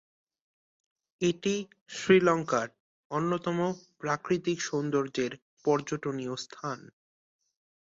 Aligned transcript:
এটি 1.21 1.55
শ্রীলঙ্কার 1.89 2.67
অন্যতম 3.11 3.59
প্রাকৃতিক 4.01 4.57
সৌন্দর্যের 4.61 5.31
পর্যটনীয় 5.65 6.35
স্থান। 6.37 6.79